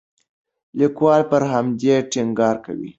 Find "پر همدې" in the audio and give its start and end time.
1.31-1.95